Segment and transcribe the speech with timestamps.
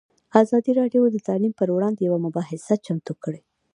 [0.43, 3.41] ازادي راډیو د تعلیم پر وړاندې یوه مباحثه چمتو کړې.